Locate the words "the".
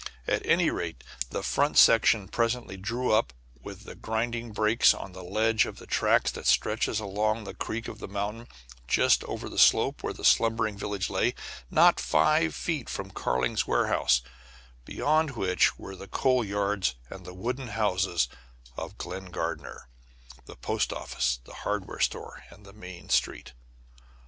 1.29-1.43, 5.11-5.23, 7.43-7.53, 7.99-8.07, 9.47-9.59, 10.11-10.25, 15.95-16.07, 17.23-17.35, 20.47-20.55, 21.43-21.53, 22.65-22.73